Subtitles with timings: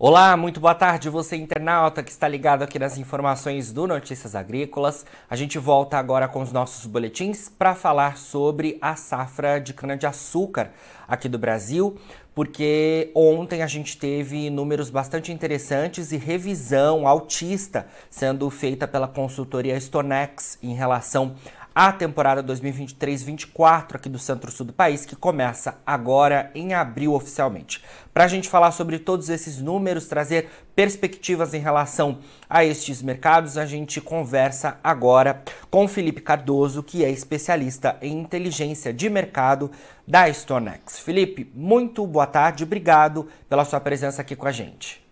[0.00, 5.04] Olá, muito boa tarde, você internauta que está ligado aqui nas informações do Notícias Agrícolas.
[5.28, 10.70] A gente volta agora com os nossos boletins para falar sobre a safra de cana-de-açúcar
[11.08, 11.98] aqui do Brasil,
[12.32, 19.80] porque ontem a gente teve números bastante interessantes e revisão altista sendo feita pela consultoria
[19.80, 21.34] Stonex em relação
[21.80, 27.80] a temporada 2023-24 aqui do centro-sul do país, que começa agora em abril oficialmente.
[28.12, 32.18] Para a gente falar sobre todos esses números, trazer perspectivas em relação
[32.50, 38.92] a estes mercados, a gente conversa agora com Felipe Cardoso, que é especialista em inteligência
[38.92, 39.70] de mercado
[40.04, 40.98] da Stonex.
[40.98, 45.07] Felipe, muito boa tarde, obrigado pela sua presença aqui com a gente.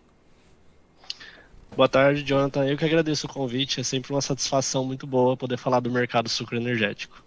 [1.76, 2.64] Boa tarde, Jonathan.
[2.64, 3.80] Eu que agradeço o convite.
[3.80, 7.22] É sempre uma satisfação muito boa poder falar do mercado sucro energético.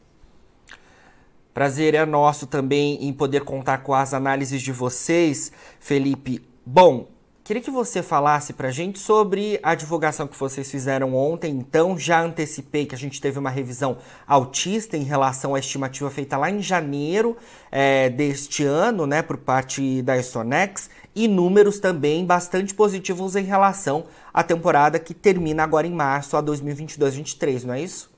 [1.54, 6.42] Prazer é nosso também em poder contar com as análises de vocês, Felipe.
[6.66, 7.08] Bom,
[7.44, 11.52] queria que você falasse para a gente sobre a divulgação que vocês fizeram ontem.
[11.52, 16.38] Então, já antecipei que a gente teve uma revisão altista em relação à estimativa feita
[16.38, 17.38] lá em janeiro
[17.72, 24.06] é, deste ano, né, por parte da Stonex e números também bastante positivos em relação
[24.34, 28.10] à temporada que termina agora em março a 2022-23, não é isso?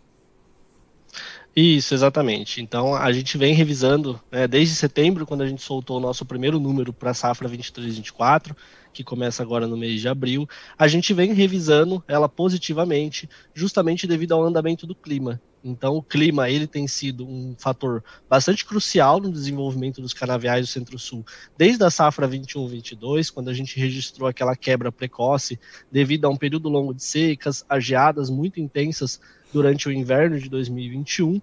[1.55, 2.61] Isso, exatamente.
[2.61, 6.59] Então a gente vem revisando né, desde setembro, quando a gente soltou o nosso primeiro
[6.59, 8.55] número para a safra 23-24,
[8.93, 14.33] que começa agora no mês de abril, a gente vem revisando ela positivamente, justamente devido
[14.33, 15.41] ao andamento do clima.
[15.63, 20.71] Então, o clima ele tem sido um fator bastante crucial no desenvolvimento dos canaviais do
[20.71, 21.23] Centro-Sul,
[21.57, 25.59] desde a safra 21-22, quando a gente registrou aquela quebra precoce
[25.91, 29.19] devido a um período longo de secas, a geadas muito intensas
[29.51, 31.41] durante o inverno de 2021,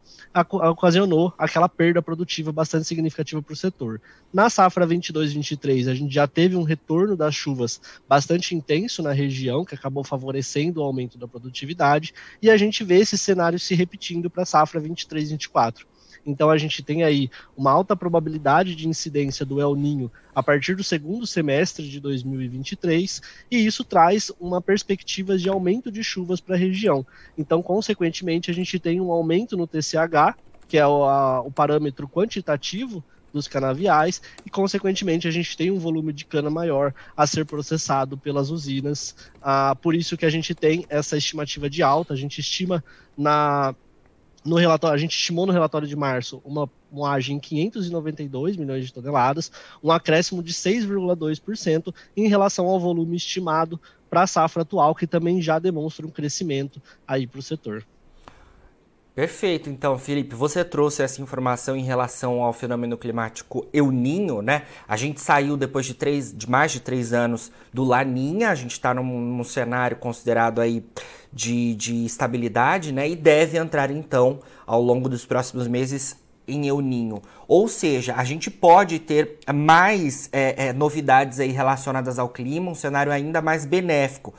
[0.70, 4.00] ocasionou aquela perda produtiva bastante significativa para o setor.
[4.32, 9.64] Na safra 22-23, a gente já teve um retorno das chuvas bastante intenso na região,
[9.64, 14.30] que acabou favorecendo o aumento da produtividade, e a gente vê esse cenário se repetindo
[14.30, 15.84] para a safra 23-24.
[16.24, 20.74] Então a gente tem aí uma alta probabilidade de incidência do El Ninho a partir
[20.76, 23.20] do segundo semestre de 2023,
[23.50, 27.04] e isso traz uma perspectiva de aumento de chuvas para a região.
[27.36, 30.36] Então, consequentemente, a gente tem um aumento no TCH,
[30.68, 33.02] que é o, a, o parâmetro quantitativo
[33.32, 38.16] dos canaviais e, consequentemente, a gente tem um volume de cana maior a ser processado
[38.16, 39.14] pelas usinas.
[39.42, 42.82] Ah, por isso que a gente tem essa estimativa de alta, a gente estima
[43.16, 43.74] na
[44.48, 48.92] no relatório, a gente estimou no relatório de março uma moagem em 592 milhões de
[48.92, 55.06] toneladas, um acréscimo de 6,2% em relação ao volume estimado para a safra atual, que
[55.06, 57.84] também já demonstra um crescimento aí para o setor.
[59.18, 64.62] Perfeito, então, Felipe, você trouxe essa informação em relação ao fenômeno climático El Ninho, né?
[64.86, 68.70] A gente saiu depois de, três, de mais de três anos do Laninha, a gente
[68.70, 70.84] está num, num, cenário considerado aí
[71.32, 73.08] de, de estabilidade, né?
[73.08, 77.20] E deve entrar, então, ao longo dos próximos meses em El Ninho.
[77.48, 82.74] Ou seja, a gente pode ter mais é, é, novidades aí relacionadas ao clima, um
[82.74, 84.32] cenário ainda mais benéfico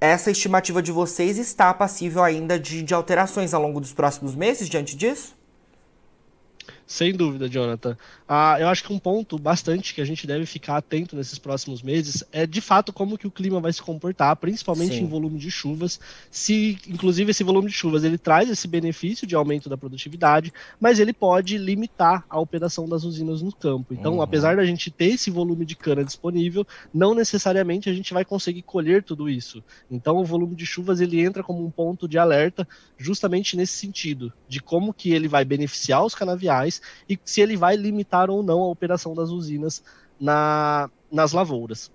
[0.00, 4.68] essa estimativa de vocês está passível ainda de, de alterações ao longo dos próximos meses
[4.68, 5.34] diante disso?
[6.86, 7.96] Sem dúvida, Jonathan.
[8.26, 11.82] Ah, eu acho que um ponto bastante que a gente deve ficar atento nesses próximos
[11.82, 15.02] meses é de fato como que o clima vai se comportar, principalmente Sim.
[15.02, 16.00] em volume de chuvas.
[16.30, 20.98] Se, inclusive, esse volume de chuvas ele traz esse benefício de aumento da produtividade, mas
[20.98, 23.92] ele pode limitar a operação das usinas no campo.
[23.92, 24.22] Então, uhum.
[24.22, 28.62] apesar da gente ter esse volume de cana disponível, não necessariamente a gente vai conseguir
[28.62, 29.62] colher tudo isso.
[29.90, 34.32] Então, o volume de chuvas ele entra como um ponto de alerta, justamente nesse sentido,
[34.48, 38.60] de como que ele vai beneficiar os canaviais e se ele vai limitar ou não
[38.60, 39.82] a operação das usinas
[40.20, 41.90] na, nas lavouras.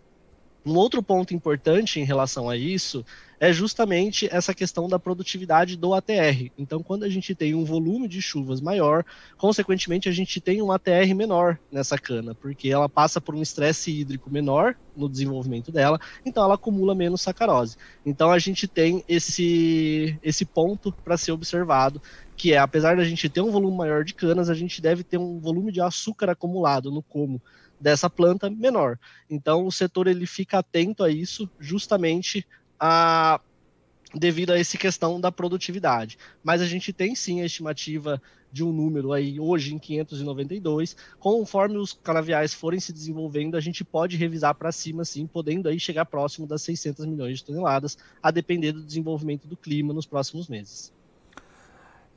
[0.66, 3.06] Um outro ponto importante em relação a isso
[3.40, 6.52] é justamente essa questão da produtividade do ATR.
[6.58, 9.06] Então, quando a gente tem um volume de chuvas maior,
[9.38, 13.92] consequentemente a gente tem um ATR menor nessa cana, porque ela passa por um estresse
[13.92, 17.78] hídrico menor no desenvolvimento dela, então ela acumula menos sacarose.
[18.06, 22.02] Então a gente tem esse esse ponto para ser observado,
[22.36, 25.18] que é apesar da gente ter um volume maior de canas, a gente deve ter
[25.18, 27.42] um volume de açúcar acumulado no como
[27.80, 29.00] dessa planta menor.
[29.30, 32.46] Então o setor ele fica atento a isso, justamente
[32.80, 33.40] a
[34.14, 36.18] devido a essa questão da produtividade.
[36.44, 38.20] Mas a gente tem sim a estimativa
[38.52, 40.96] de um número aí hoje em 592.
[41.20, 45.80] Conforme os canaviais forem se desenvolvendo, a gente pode revisar para cima sim, podendo aí
[45.80, 50.48] chegar próximo das 600 milhões de toneladas, a depender do desenvolvimento do clima nos próximos
[50.48, 50.92] meses.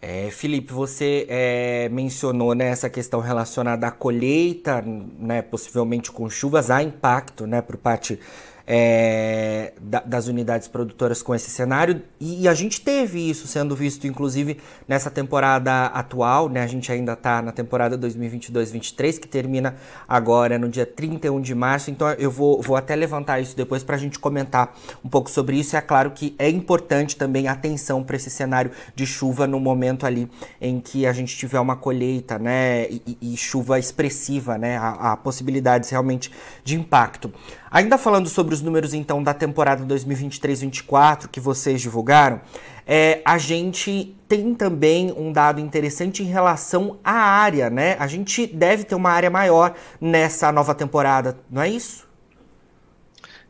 [0.04, 6.72] É, Felipe, você é, mencionou né, essa questão relacionada à colheita, né, possivelmente com chuvas,
[6.72, 8.18] há impacto né, por parte
[8.66, 13.74] é, da, das unidades produtoras com esse cenário e, e, a gente teve isso sendo
[13.74, 16.62] visto inclusive nessa temporada atual, né?
[16.62, 19.74] A gente ainda está na temporada 2022-23 que termina
[20.06, 23.96] agora no dia 31 de março, então eu vou, vou até levantar isso depois para
[23.96, 24.74] a gente comentar
[25.04, 25.74] um pouco sobre isso.
[25.74, 30.06] E é claro que é importante também atenção para esse cenário de chuva no momento
[30.06, 30.30] ali
[30.60, 32.86] em que a gente tiver uma colheita, né?
[32.90, 34.76] E, e chuva expressiva, né?
[34.76, 36.30] Há, há possibilidades realmente
[36.64, 37.32] de impacto.
[37.72, 42.42] Ainda falando sobre os números então da temporada 2023-24 que vocês divulgaram,
[42.86, 47.96] é, a gente tem também um dado interessante em relação à área, né?
[47.98, 52.11] A gente deve ter uma área maior nessa nova temporada, não é isso?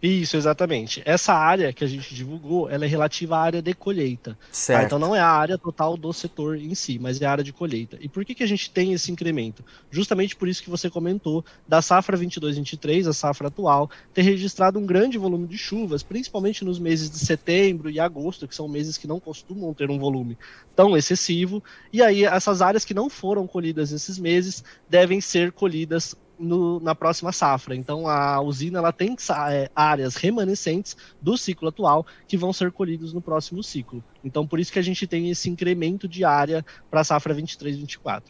[0.03, 1.01] Isso, exatamente.
[1.05, 4.37] Essa área que a gente divulgou, ela é relativa à área de colheita.
[4.75, 4.83] Tá?
[4.83, 7.53] Então não é a área total do setor em si, mas é a área de
[7.53, 7.97] colheita.
[8.01, 9.65] E por que, que a gente tem esse incremento?
[9.93, 14.85] Justamente por isso que você comentou da safra 22-23, a safra atual, ter registrado um
[14.85, 19.07] grande volume de chuvas, principalmente nos meses de setembro e agosto, que são meses que
[19.07, 20.37] não costumam ter um volume
[20.75, 21.63] tão excessivo.
[21.93, 26.95] E aí essas áreas que não foram colhidas nesses meses devem ser colhidas no, na
[26.95, 27.75] próxima safra.
[27.75, 29.17] Então a usina ela tem
[29.51, 34.03] é, áreas remanescentes do ciclo atual que vão ser colhidos no próximo ciclo.
[34.25, 38.23] Então por isso que a gente tem esse incremento de área para a safra 23-24.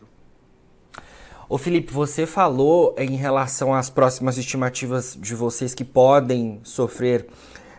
[1.49, 7.27] Ô Felipe, você falou em relação às próximas estimativas de vocês que podem sofrer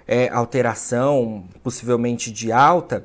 [0.07, 3.03] é, alteração, possivelmente de alta.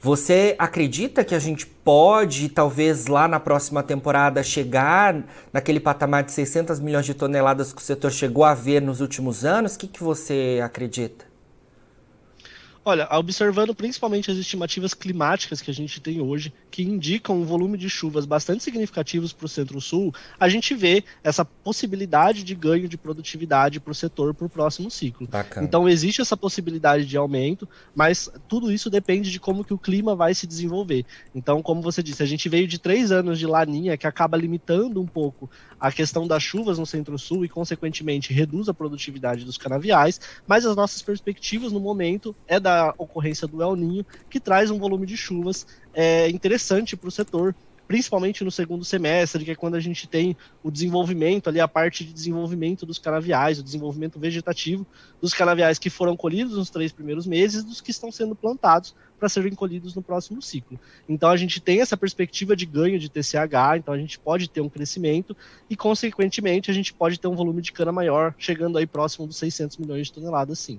[0.00, 6.30] Você acredita que a gente pode, talvez lá na próxima temporada, chegar naquele patamar de
[6.30, 9.74] 600 milhões de toneladas que o setor chegou a ver nos últimos anos?
[9.74, 11.27] O que, que você acredita?
[12.88, 17.76] Olha, observando principalmente as estimativas climáticas que a gente tem hoje, que indicam um volume
[17.76, 22.96] de chuvas bastante significativos para o Centro-Sul, a gente vê essa possibilidade de ganho de
[22.96, 25.28] produtividade para o setor para o próximo ciclo.
[25.28, 25.66] Bacana.
[25.66, 30.16] Então existe essa possibilidade de aumento, mas tudo isso depende de como que o clima
[30.16, 31.04] vai se desenvolver.
[31.34, 34.98] Então, como você disse, a gente veio de três anos de laninha que acaba limitando
[34.98, 40.18] um pouco a questão das chuvas no Centro-Sul e, consequentemente, reduz a produtividade dos canaviais,
[40.46, 44.78] mas as nossas perspectivas no momento é da ocorrência do El Ninho, que traz um
[44.78, 47.54] volume de chuvas é, interessante para o setor,
[47.88, 52.04] principalmente no segundo semestre, que é quando a gente tem o desenvolvimento ali, a parte
[52.04, 54.86] de desenvolvimento dos canaviais, o desenvolvimento vegetativo
[55.22, 59.28] dos canaviais que foram colhidos nos três primeiros meses, dos que estão sendo plantados para
[59.28, 60.78] serem colhidos no próximo ciclo.
[61.08, 64.60] Então a gente tem essa perspectiva de ganho de TCH, então a gente pode ter
[64.60, 65.34] um crescimento
[65.68, 69.38] e, consequentemente, a gente pode ter um volume de cana maior, chegando aí próximo dos
[69.38, 70.78] 600 milhões de toneladas, sim.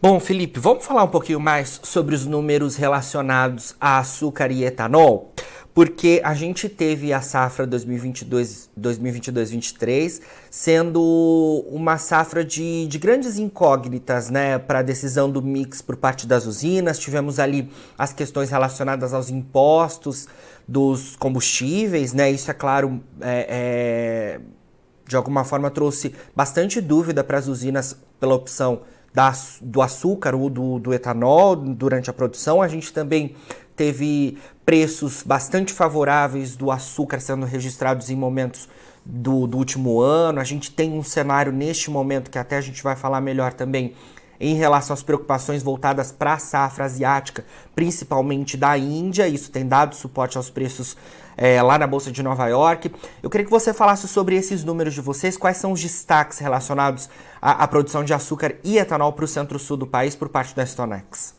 [0.00, 5.32] Bom, Felipe, vamos falar um pouquinho mais sobre os números relacionados a açúcar e etanol,
[5.74, 10.20] porque a gente teve a safra 2022-23
[10.52, 11.02] sendo
[11.68, 16.46] uma safra de, de grandes incógnitas, né, para a decisão do mix por parte das
[16.46, 16.96] usinas.
[16.96, 17.68] Tivemos ali
[17.98, 20.28] as questões relacionadas aos impostos
[20.66, 22.30] dos combustíveis, né?
[22.30, 24.40] Isso é claro, é, é,
[25.08, 28.82] de alguma forma trouxe bastante dúvida para as usinas pela opção
[29.12, 32.62] da, do açúcar ou do, do etanol durante a produção.
[32.62, 33.34] A gente também
[33.76, 38.68] teve preços bastante favoráveis do açúcar sendo registrados em momentos
[39.04, 40.40] do, do, último ano.
[40.40, 43.94] A gente tem um cenário neste momento que até a gente vai falar melhor também
[44.40, 49.28] em relação às preocupações voltadas para a safra asiática, principalmente da Índia.
[49.28, 50.96] Isso tem dado suporte aos preços
[51.36, 52.90] é, lá na Bolsa de Nova York.
[53.22, 57.08] Eu queria que você falasse sobre esses números de vocês, quais são os destaques relacionados
[57.40, 60.64] à, à produção de açúcar e etanol para o centro-sul do país por parte da
[60.64, 61.36] Stonex.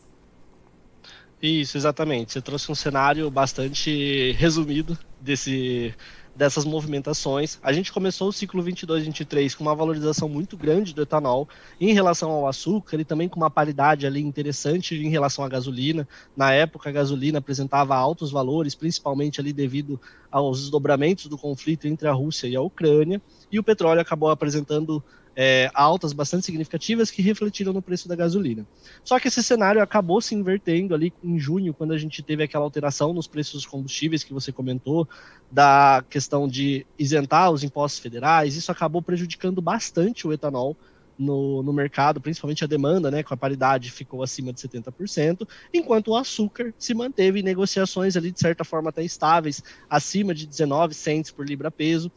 [1.42, 2.32] Isso, exatamente.
[2.32, 5.94] Você trouxe um cenário bastante resumido desse
[6.40, 7.58] dessas movimentações.
[7.62, 11.46] A gente começou o ciclo 22-23 com uma valorização muito grande do etanol
[11.78, 16.08] em relação ao açúcar e também com uma paridade ali interessante em relação à gasolina.
[16.34, 22.08] Na época, a gasolina apresentava altos valores, principalmente ali devido aos desdobramentos do conflito entre
[22.08, 23.20] a Rússia e a Ucrânia,
[23.52, 25.04] e o petróleo acabou apresentando
[25.34, 28.66] é, altas bastante significativas que refletiram no preço da gasolina.
[29.04, 32.64] Só que esse cenário acabou se invertendo ali em junho, quando a gente teve aquela
[32.64, 35.08] alteração nos preços dos combustíveis que você comentou,
[35.50, 40.76] da questão de isentar os impostos federais, isso acabou prejudicando bastante o etanol
[41.20, 46.08] no, no, mercado, principalmente a demanda, né, com a paridade ficou acima de 70%, enquanto
[46.08, 50.94] o açúcar se manteve em negociações ali de certa forma até estáveis, acima de 19
[50.94, 52.10] cents por libra peso,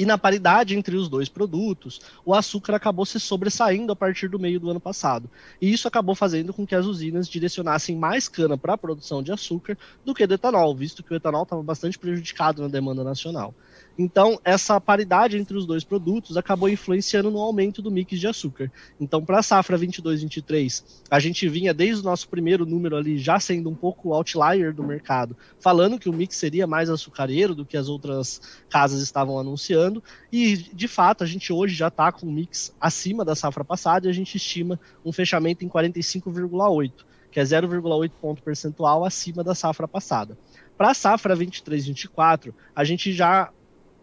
[0.00, 4.38] E na paridade entre os dois produtos, o açúcar acabou se sobressaindo a partir do
[4.38, 5.28] meio do ano passado.
[5.60, 9.30] E isso acabou fazendo com que as usinas direcionassem mais cana para a produção de
[9.30, 13.54] açúcar do que do etanol, visto que o etanol estava bastante prejudicado na demanda nacional.
[13.98, 18.70] Então, essa paridade entre os dois produtos acabou influenciando no aumento do mix de açúcar.
[18.98, 23.38] Então, para a safra 22-23, a gente vinha desde o nosso primeiro número ali já
[23.38, 27.76] sendo um pouco outlier do mercado, falando que o mix seria mais açucareiro do que
[27.76, 30.02] as outras casas estavam anunciando.
[30.32, 34.06] E, de fato, a gente hoje já está com um mix acima da safra passada
[34.06, 36.92] e a gente estima um fechamento em 45,8,
[37.30, 40.38] que é 0,8 ponto percentual acima da safra passada.
[40.76, 43.50] Para a safra 23-24, a gente já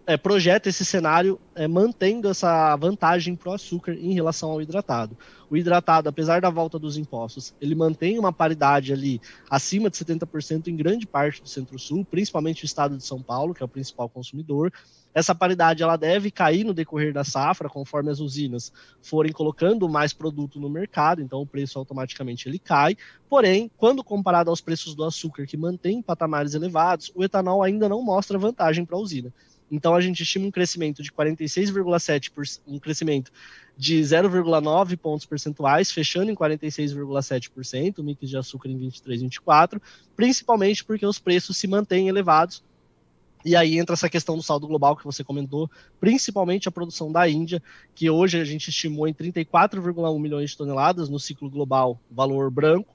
[0.08, 5.18] é, projeta esse cenário é, mantendo essa vantagem para o açúcar em relação ao hidratado.
[5.50, 10.68] O hidratado, apesar da volta dos impostos, ele mantém uma paridade ali acima de 70%
[10.68, 14.08] em grande parte do Centro-Sul, principalmente o estado de São Paulo, que é o principal
[14.08, 14.72] consumidor.
[15.14, 18.72] Essa paridade ela deve cair no decorrer da safra, conforme as usinas
[19.02, 22.96] forem colocando mais produto no mercado, então o preço automaticamente ele cai.
[23.30, 28.02] Porém, quando comparado aos preços do açúcar, que mantém patamares elevados, o etanol ainda não
[28.02, 29.34] mostra vantagem para a usina.
[29.72, 33.32] Então a gente estima um crescimento de 46,7%, um crescimento
[33.78, 39.82] de 0,9 pontos percentuais, fechando em 46,7%, o mix de açúcar em 23, 24,
[40.16, 42.64] principalmente porque os preços se mantêm elevados.
[43.46, 45.70] E aí entra essa questão do saldo global que você comentou,
[46.00, 47.62] principalmente a produção da Índia,
[47.94, 52.94] que hoje a gente estimou em 34,1 milhões de toneladas no ciclo global, valor branco,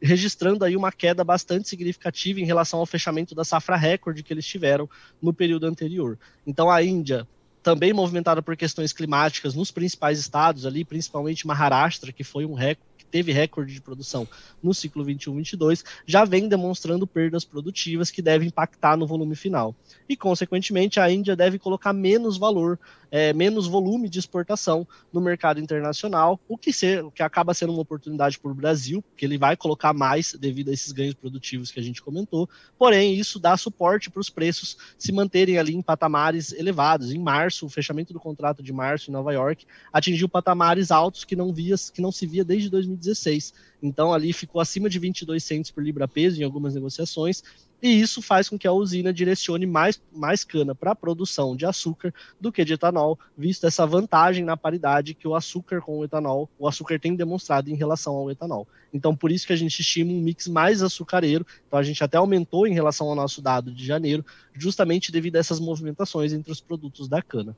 [0.00, 4.46] registrando aí uma queda bastante significativa em relação ao fechamento da safra recorde que eles
[4.46, 4.88] tiveram
[5.20, 6.18] no período anterior.
[6.46, 7.26] Então a Índia
[7.62, 12.91] também movimentada por questões climáticas nos principais estados ali, principalmente Maharashtra, que foi um recorde
[13.12, 14.26] teve recorde de produção
[14.62, 19.74] no ciclo 21-22, já vem demonstrando perdas produtivas que devem impactar no volume final.
[20.08, 22.78] E, consequentemente, a Índia deve colocar menos valor,
[23.10, 27.72] é, menos volume de exportação no mercado internacional, o que, ser, o que acaba sendo
[27.72, 31.70] uma oportunidade para o Brasil, porque ele vai colocar mais devido a esses ganhos produtivos
[31.70, 32.48] que a gente comentou.
[32.78, 37.12] Porém, isso dá suporte para os preços se manterem ali em patamares elevados.
[37.12, 41.36] Em março, o fechamento do contrato de março em Nova York atingiu patamares altos que
[41.36, 43.52] não, via, que não se via desde 2019 2016.
[43.82, 47.42] Então ali ficou acima de 22 centos por libra peso em algumas negociações,
[47.82, 51.66] e isso faz com que a usina direcione mais, mais cana para a produção de
[51.66, 56.04] açúcar do que de etanol, visto essa vantagem na paridade que o açúcar com o
[56.04, 58.68] etanol, o açúcar tem demonstrado em relação ao etanol.
[58.94, 61.44] Então, por isso que a gente estima um mix mais açucareiro.
[61.66, 65.40] Então, a gente até aumentou em relação ao nosso dado de janeiro, justamente devido a
[65.40, 67.56] essas movimentações entre os produtos da cana.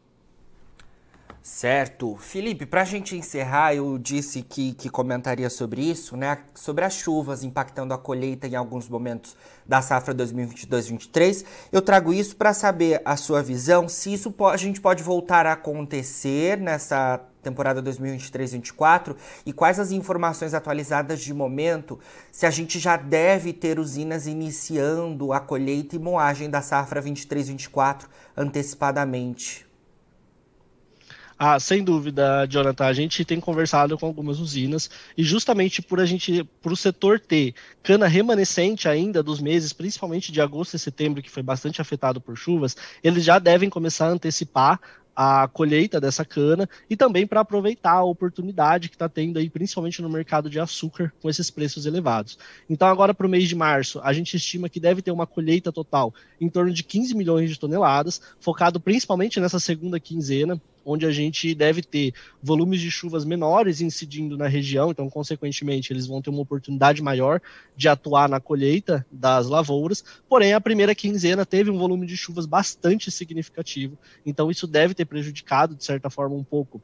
[1.46, 2.16] Certo.
[2.16, 6.38] Felipe, para a gente encerrar, eu disse que, que comentaria sobre isso, né?
[6.54, 9.36] Sobre as chuvas impactando a colheita em alguns momentos
[9.66, 11.44] da safra 2022-23.
[11.70, 15.52] Eu trago isso para saber a sua visão, se isso a gente pode voltar a
[15.52, 22.00] acontecer nessa temporada 2023-24 e quais as informações atualizadas de momento,
[22.32, 28.06] se a gente já deve ter usinas iniciando a colheita e moagem da safra 23-24
[28.34, 29.73] antecipadamente.
[31.46, 32.86] Ah, sem dúvida, Jonathan.
[32.86, 37.20] A gente tem conversado com algumas usinas e justamente por a gente, por o setor
[37.20, 42.18] ter cana remanescente ainda dos meses, principalmente de agosto e setembro, que foi bastante afetado
[42.18, 44.80] por chuvas, eles já devem começar a antecipar
[45.14, 50.00] a colheita dessa cana e também para aproveitar a oportunidade que está tendo aí, principalmente
[50.00, 52.38] no mercado de açúcar, com esses preços elevados.
[52.70, 55.70] Então, agora para o mês de março, a gente estima que deve ter uma colheita
[55.70, 61.10] total em torno de 15 milhões de toneladas, focado principalmente nessa segunda quinzena, onde a
[61.10, 62.12] gente deve ter
[62.42, 67.40] volumes de chuvas menores incidindo na região, então, consequentemente, eles vão ter uma oportunidade maior
[67.76, 70.04] de atuar na colheita das lavouras.
[70.28, 75.04] Porém, a primeira quinzena teve um volume de chuvas bastante significativo, então isso deve ter
[75.04, 76.82] prejudicado, de certa forma, um pouco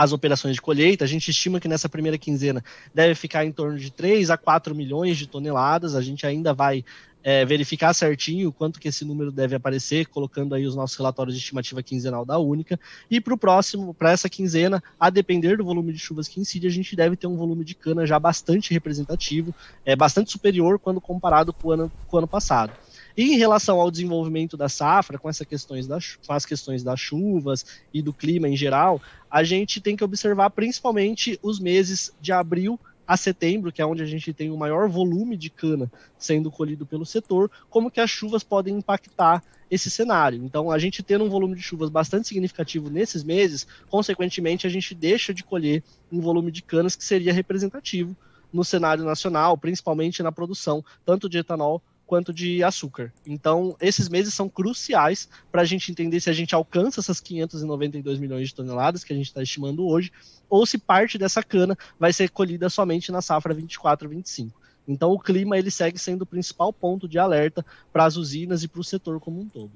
[0.00, 1.04] as operações de colheita.
[1.04, 4.74] A gente estima que nessa primeira quinzena deve ficar em torno de 3 a 4
[4.74, 5.94] milhões de toneladas.
[5.94, 6.82] A gente ainda vai
[7.22, 11.40] é, verificar certinho quanto que esse número deve aparecer, colocando aí os nossos relatórios de
[11.40, 12.78] estimativa quinzenal da Única.
[13.10, 16.66] E para o próximo, para essa quinzena, a depender do volume de chuvas que incide,
[16.66, 21.00] a gente deve ter um volume de cana já bastante representativo, é bastante superior quando
[21.00, 22.72] comparado com o ano, com o ano passado.
[23.16, 27.00] E em relação ao desenvolvimento da safra, com, essas questões das, com as questões das
[27.00, 29.00] chuvas e do clima em geral,
[29.30, 32.78] a gente tem que observar principalmente os meses de abril
[33.10, 36.86] a setembro, que é onde a gente tem o maior volume de cana sendo colhido
[36.86, 40.40] pelo setor, como que as chuvas podem impactar esse cenário.
[40.44, 44.94] Então, a gente tendo um volume de chuvas bastante significativo nesses meses, consequentemente, a gente
[44.94, 48.16] deixa de colher um volume de canas que seria representativo
[48.52, 53.12] no cenário nacional, principalmente na produção tanto de etanol quanto de açúcar.
[53.24, 58.18] Então, esses meses são cruciais para a gente entender se a gente alcança essas 592
[58.18, 60.10] milhões de toneladas que a gente está estimando hoje,
[60.48, 64.50] ou se parte dessa cana vai ser colhida somente na safra 24-25.
[64.88, 68.68] Então, o clima ele segue sendo o principal ponto de alerta para as usinas e
[68.68, 69.70] para o setor como um todo.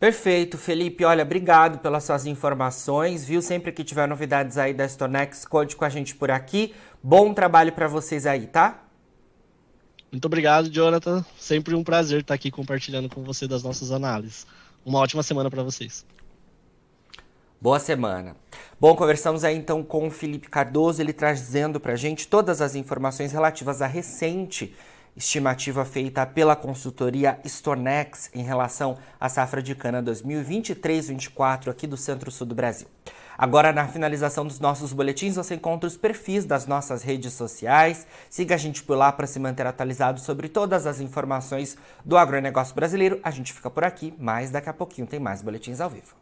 [0.00, 1.04] Perfeito, Felipe.
[1.04, 3.42] Olha, obrigado pelas suas informações, viu?
[3.42, 6.74] Sempre que tiver novidades aí da Stonex, conte com a gente por aqui.
[7.02, 8.88] Bom trabalho para vocês aí, tá?
[10.12, 11.24] Muito obrigado, Jonathan.
[11.38, 14.46] Sempre um prazer estar aqui compartilhando com você das nossas análises.
[14.84, 16.04] Uma ótima semana para vocês.
[17.58, 18.36] Boa semana.
[18.78, 22.74] Bom, conversamos aí então com o Felipe Cardoso, ele trazendo para a gente todas as
[22.74, 24.74] informações relativas à recente
[25.16, 32.46] estimativa feita pela consultoria Stonex em relação à safra de cana 2023-24 aqui do Centro-Sul
[32.46, 32.88] do Brasil.
[33.42, 38.06] Agora, na finalização dos nossos boletins, você encontra os perfis das nossas redes sociais.
[38.30, 42.72] Siga a gente por lá para se manter atualizado sobre todas as informações do agronegócio
[42.72, 43.18] brasileiro.
[43.20, 46.21] A gente fica por aqui, mas daqui a pouquinho tem mais boletins ao vivo.